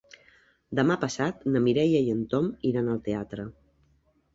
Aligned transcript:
Demà 0.79 0.97
passat 1.03 1.47
na 1.55 1.63
Mireia 1.67 2.03
i 2.09 2.13
en 2.17 2.27
Tom 2.35 2.51
iran 2.75 2.95
al 2.97 3.07
teatre. 3.11 3.51